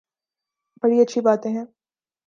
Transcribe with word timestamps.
بڑی 0.83 0.97
اچھی 1.01 1.19
باتیں 1.25 1.51
ہیں۔ 1.55 1.65